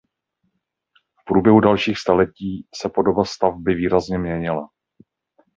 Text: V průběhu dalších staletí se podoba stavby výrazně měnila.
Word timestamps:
V 1.21 1.25
průběhu 1.25 1.59
dalších 1.59 1.97
staletí 1.97 2.67
se 2.75 2.89
podoba 2.89 3.23
stavby 3.25 3.75
výrazně 3.75 4.17
měnila. 4.17 4.69